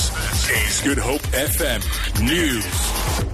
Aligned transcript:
This 0.00 0.50
is 0.50 0.80
Good 0.80 0.96
Hope 0.96 1.20
FM 1.20 2.24
News. 2.24 3.28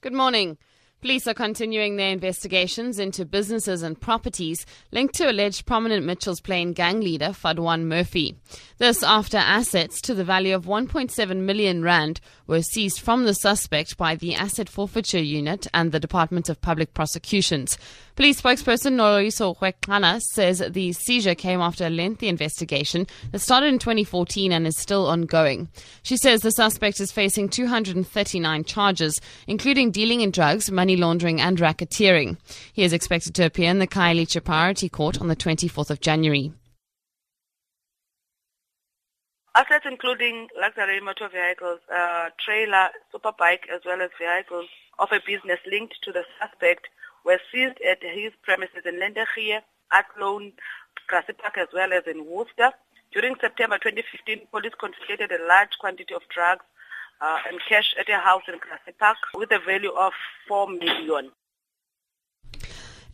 Good 0.00 0.12
morning. 0.12 0.58
Police 1.00 1.28
are 1.28 1.34
continuing 1.34 1.94
their 1.94 2.10
investigations 2.10 2.98
into 2.98 3.24
businesses 3.24 3.82
and 3.82 4.00
properties 4.00 4.66
linked 4.90 5.14
to 5.16 5.30
alleged 5.30 5.64
prominent 5.64 6.04
Mitchells 6.04 6.40
Plain 6.40 6.72
gang 6.72 7.00
leader 7.00 7.28
Fadwaan 7.28 7.84
Murphy. 7.84 8.36
This 8.78 9.04
after 9.04 9.36
assets 9.36 10.00
to 10.02 10.14
the 10.14 10.24
value 10.24 10.54
of 10.54 10.64
1.7 10.66 11.36
million 11.36 11.84
rand 11.84 12.20
were 12.48 12.62
seized 12.62 13.00
from 13.00 13.24
the 13.24 13.34
suspect 13.34 13.96
by 13.96 14.16
the 14.16 14.34
Asset 14.34 14.68
Forfeiture 14.68 15.18
Unit 15.18 15.68
and 15.72 15.92
the 15.92 16.00
Department 16.00 16.48
of 16.48 16.60
Public 16.60 16.92
Prosecutions. 16.92 17.78
Police 18.14 18.42
spokesperson 18.42 18.92
Noloyiso 18.92 19.56
Rwexana 19.56 20.20
says 20.20 20.62
the 20.68 20.92
seizure 20.92 21.34
came 21.34 21.62
after 21.62 21.86
a 21.86 21.90
lengthy 21.90 22.28
investigation 22.28 23.06
that 23.30 23.38
started 23.38 23.68
in 23.68 23.78
2014 23.78 24.52
and 24.52 24.66
is 24.66 24.76
still 24.76 25.06
ongoing. 25.06 25.68
She 26.02 26.18
says 26.18 26.42
the 26.42 26.50
suspect 26.50 27.00
is 27.00 27.10
facing 27.10 27.48
239 27.48 28.64
charges, 28.64 29.18
including 29.46 29.90
dealing 29.90 30.20
in 30.20 30.30
drugs, 30.30 30.70
money 30.70 30.94
laundering, 30.94 31.40
and 31.40 31.56
racketeering. 31.56 32.36
He 32.74 32.82
is 32.82 32.92
expected 32.92 33.34
to 33.36 33.46
appear 33.46 33.70
in 33.70 33.78
the 33.78 33.86
Khayelitsha 33.86 34.44
Priority 34.44 34.90
Court 34.90 35.18
on 35.18 35.28
the 35.28 35.36
24th 35.36 35.88
of 35.88 36.00
January. 36.00 36.52
Assets 39.54 39.86
including 39.88 40.48
luxury 40.60 41.00
motor 41.00 41.28
vehicles, 41.32 41.80
uh, 41.94 42.28
trailer, 42.44 42.88
superbike, 43.12 43.68
as 43.74 43.80
well 43.86 44.02
as 44.02 44.10
vehicles 44.18 44.68
of 44.98 45.08
a 45.12 45.20
business 45.26 45.60
linked 45.70 45.94
to 46.02 46.12
the 46.12 46.24
suspect 46.38 46.88
were 47.24 47.40
seized 47.50 47.80
at 47.80 48.02
his 48.02 48.32
premises 48.42 48.82
in 48.84 48.98
Lentegeur, 48.98 49.60
Athlone, 49.92 50.52
Grassy 51.06 51.32
Park, 51.32 51.58
as 51.58 51.68
well 51.72 51.92
as 51.92 52.02
in 52.06 52.26
Worcester. 52.26 52.70
During 53.12 53.34
September 53.40 53.78
2015, 53.78 54.48
police 54.50 54.72
confiscated 54.78 55.30
a 55.32 55.46
large 55.46 55.76
quantity 55.78 56.14
of 56.14 56.22
drugs 56.28 56.64
uh, 57.20 57.38
and 57.48 57.60
cash 57.68 57.94
at 57.98 58.08
a 58.08 58.18
house 58.18 58.42
in 58.48 58.58
Grassy 58.58 58.92
Park 58.98 59.18
with 59.34 59.52
a 59.52 59.58
value 59.58 59.92
of 59.92 60.12
4 60.48 60.68
million. 60.70 61.30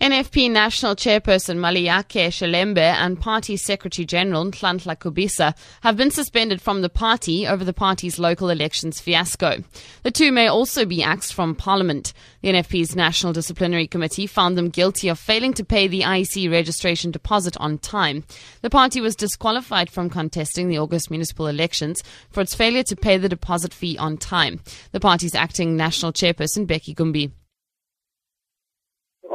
NFP 0.01 0.49
National 0.53 0.95
Chairperson 0.95 1.57
Maliyakhe 1.59 2.29
Shelembe 2.29 2.79
and 2.79 3.21
Party 3.21 3.57
Secretary 3.57 4.07
General 4.07 4.45
Nhlanhla 4.45 4.97
Khubisa 4.97 5.57
have 5.81 5.97
been 5.97 6.13
suspended 6.13 6.63
from 6.63 6.83
the 6.83 6.89
party 6.89 7.49
over 7.49 7.65
the 7.65 7.73
party's 7.73 8.17
local 8.17 8.49
elections 8.49 9.01
fiasco. 9.01 9.65
The 10.05 10.13
two 10.13 10.31
may 10.31 10.47
also 10.47 10.85
be 10.85 11.03
axed 11.03 11.35
from 11.35 11.57
Parliament. 11.57 12.13
The 12.43 12.51
NFP's 12.51 12.95
National 12.95 13.33
Disciplinary 13.33 13.89
Committee 13.89 14.29
found 14.29 14.57
them 14.57 14.69
guilty 14.69 15.09
of 15.09 15.19
failing 15.19 15.53
to 15.55 15.65
pay 15.65 15.89
the 15.89 16.03
IEC 16.03 16.49
registration 16.49 17.11
deposit 17.11 17.57
on 17.57 17.79
time. 17.79 18.23
The 18.63 18.71
party 18.71 19.01
was 19.01 19.17
disqualified 19.17 19.91
from 19.91 20.11
contesting 20.11 20.69
the 20.69 20.79
August 20.79 21.11
municipal 21.11 21.49
elections 21.49 22.05
for 22.31 22.41
its 22.41 22.55
failure 22.55 22.85
to 22.85 22.95
pay 22.95 23.17
the 23.19 23.29
deposit 23.29 23.75
fee 23.75 23.99
on 23.99 24.17
time. 24.17 24.61
The 24.93 25.01
party's 25.01 25.35
acting 25.35 25.77
national 25.77 26.13
chairperson, 26.13 26.69
Becky 26.69 26.95
Gumbi. 26.95 27.33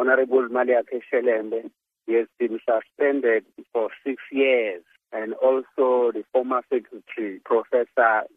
Honorable 0.04 0.50
Maliyakhe 0.50 1.00
Shelembe, 1.09 1.72
he 2.06 2.16
has 2.16 2.28
been 2.38 2.59
suspended 2.68 3.46
for 3.72 3.90
six 4.06 4.22
years. 4.34 4.84
And 5.14 5.34
also 5.36 6.12
the 6.12 6.26
former 6.34 6.62
secretary, 6.70 7.40
Professor 7.46 7.88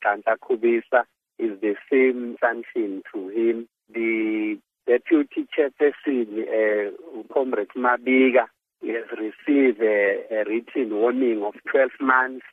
Nhlanhla 0.05 0.37
Khubisa, 0.49 1.03
is 1.41 1.61
the 1.61 1.75
same 1.91 2.37
sanction 2.41 3.03
to 3.13 3.29
him. 3.31 3.67
The 3.93 4.61
deputy 4.87 5.49
chairperson, 5.59 6.47
uh, 6.47 6.93
Comrade 7.35 7.75
Mabiga, 7.77 8.47
he 8.81 8.91
has 8.91 9.07
received 9.19 9.81
a, 9.81 10.23
a 10.31 10.45
written 10.47 10.95
warning 10.95 11.43
of 11.45 11.55
12 11.73 11.91
months 12.01 12.47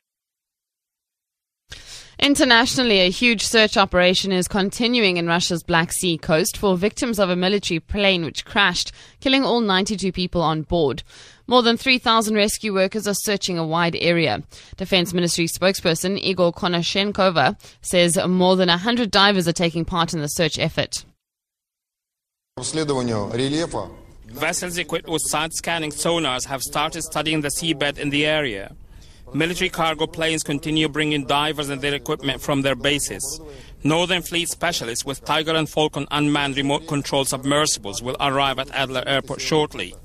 Internationally, 2.23 3.01
a 3.01 3.09
huge 3.09 3.45
search 3.45 3.75
operation 3.75 4.31
is 4.31 4.47
continuing 4.47 5.17
in 5.17 5.27
Russia's 5.27 5.61
Black 5.61 5.91
Sea 5.91 6.17
coast 6.17 6.55
for 6.55 6.77
victims 6.77 7.19
of 7.19 7.29
a 7.29 7.35
military 7.35 7.81
plane 7.81 8.23
which 8.23 8.45
crashed, 8.45 8.93
killing 9.19 9.43
all 9.43 9.59
92 9.59 10.13
people 10.13 10.41
on 10.41 10.61
board. 10.61 11.03
More 11.47 11.61
than 11.61 11.75
3,000 11.75 12.33
rescue 12.33 12.73
workers 12.73 13.09
are 13.09 13.13
searching 13.13 13.57
a 13.57 13.67
wide 13.67 13.97
area. 13.99 14.41
Defense 14.77 15.13
Ministry 15.13 15.47
spokesperson 15.47 16.17
Igor 16.17 16.53
Konashenkova 16.53 17.59
says 17.81 18.17
more 18.25 18.55
than 18.55 18.69
100 18.69 19.11
divers 19.11 19.45
are 19.49 19.51
taking 19.51 19.83
part 19.83 20.13
in 20.13 20.21
the 20.21 20.29
search 20.29 20.57
effort. 20.57 21.03
Vessels 24.27 24.77
equipped 24.77 25.09
with 25.09 25.23
side 25.23 25.51
scanning 25.51 25.91
sonars 25.91 26.45
have 26.45 26.63
started 26.63 27.01
studying 27.01 27.41
the 27.41 27.49
seabed 27.49 27.97
in 27.97 28.11
the 28.11 28.25
area. 28.25 28.73
Military 29.33 29.69
cargo 29.69 30.05
planes 30.05 30.43
continue 30.43 30.87
bringing 30.87 31.25
divers 31.25 31.69
and 31.69 31.81
their 31.81 31.95
equipment 31.95 32.39
from 32.39 32.61
their 32.61 32.75
bases. 32.75 33.41
Northern 33.83 34.21
Fleet 34.21 34.47
specialists 34.47 35.05
with 35.05 35.25
Tiger 35.25 35.55
and 35.55 35.67
Falcon 35.67 36.07
unmanned 36.11 36.55
remote 36.55 36.87
control 36.87 37.25
submersibles 37.25 38.03
will 38.03 38.15
arrive 38.19 38.59
at 38.59 38.69
Adler 38.71 39.03
Airport 39.07 39.41
shortly. 39.41 39.95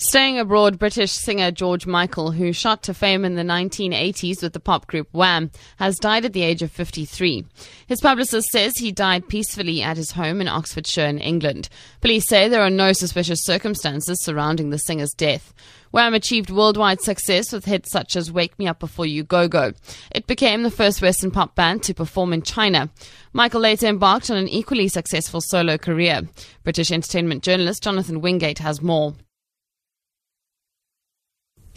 Staying 0.00 0.38
abroad, 0.38 0.78
British 0.78 1.10
singer 1.10 1.50
George 1.50 1.84
Michael, 1.84 2.30
who 2.30 2.52
shot 2.52 2.84
to 2.84 2.94
fame 2.94 3.24
in 3.24 3.34
the 3.34 3.42
1980s 3.42 4.40
with 4.40 4.52
the 4.52 4.60
pop 4.60 4.86
group 4.86 5.08
Wham, 5.10 5.50
has 5.78 5.98
died 5.98 6.24
at 6.24 6.32
the 6.32 6.44
age 6.44 6.62
of 6.62 6.70
53. 6.70 7.44
His 7.88 8.00
publicist 8.00 8.48
says 8.50 8.76
he 8.76 8.92
died 8.92 9.28
peacefully 9.28 9.82
at 9.82 9.96
his 9.96 10.12
home 10.12 10.40
in 10.40 10.46
Oxfordshire 10.46 11.08
in 11.08 11.18
England. 11.18 11.68
Police 12.00 12.28
say 12.28 12.46
there 12.46 12.62
are 12.62 12.70
no 12.70 12.92
suspicious 12.92 13.44
circumstances 13.44 14.22
surrounding 14.22 14.70
the 14.70 14.78
singer's 14.78 15.12
death. 15.14 15.52
Wham 15.90 16.14
achieved 16.14 16.50
worldwide 16.50 17.00
success 17.00 17.52
with 17.52 17.64
hits 17.64 17.90
such 17.90 18.14
as 18.14 18.30
Wake 18.30 18.56
Me 18.56 18.68
Up 18.68 18.78
Before 18.78 19.06
You 19.06 19.24
Go 19.24 19.48
Go. 19.48 19.72
It 20.12 20.28
became 20.28 20.62
the 20.62 20.70
first 20.70 21.02
Western 21.02 21.32
pop 21.32 21.56
band 21.56 21.82
to 21.82 21.92
perform 21.92 22.32
in 22.32 22.42
China. 22.42 22.88
Michael 23.32 23.62
later 23.62 23.88
embarked 23.88 24.30
on 24.30 24.36
an 24.36 24.46
equally 24.46 24.86
successful 24.86 25.40
solo 25.40 25.76
career. 25.76 26.22
British 26.62 26.92
entertainment 26.92 27.42
journalist 27.42 27.82
Jonathan 27.82 28.20
Wingate 28.20 28.60
has 28.60 28.80
more. 28.80 29.16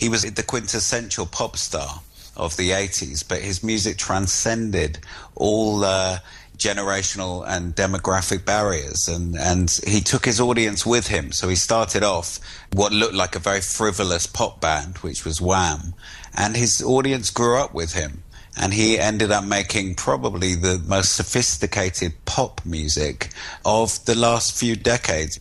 He 0.01 0.09
was 0.09 0.23
the 0.23 0.41
quintessential 0.41 1.27
pop 1.27 1.57
star 1.57 2.01
of 2.35 2.57
the 2.57 2.71
80s, 2.71 3.23
but 3.27 3.39
his 3.39 3.63
music 3.63 3.97
transcended 3.97 4.97
all 5.35 5.85
uh, 5.85 6.17
generational 6.57 7.45
and 7.47 7.75
demographic 7.75 8.43
barriers. 8.43 9.07
And, 9.07 9.37
and 9.37 9.69
he 9.85 10.01
took 10.01 10.25
his 10.25 10.41
audience 10.41 10.87
with 10.87 11.05
him. 11.05 11.31
So 11.31 11.49
he 11.49 11.55
started 11.55 12.01
off 12.01 12.39
what 12.73 12.91
looked 12.91 13.13
like 13.13 13.35
a 13.35 13.39
very 13.39 13.61
frivolous 13.61 14.25
pop 14.25 14.59
band, 14.59 14.97
which 14.97 15.23
was 15.23 15.39
Wham. 15.39 15.93
And 16.35 16.55
his 16.55 16.81
audience 16.81 17.29
grew 17.29 17.59
up 17.59 17.75
with 17.75 17.93
him. 17.93 18.23
And 18.57 18.73
he 18.73 18.97
ended 18.97 19.31
up 19.31 19.43
making 19.43 19.95
probably 19.95 20.55
the 20.55 20.79
most 20.87 21.15
sophisticated 21.15 22.13
pop 22.25 22.59
music 22.65 23.29
of 23.63 24.03
the 24.05 24.15
last 24.15 24.57
few 24.57 24.75
decades. 24.75 25.39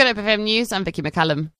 Good 0.00 0.16
Hope 0.16 0.24
FM 0.24 0.44
News, 0.44 0.72
I'm 0.72 0.82
Vicky 0.82 1.02
McCallum. 1.02 1.50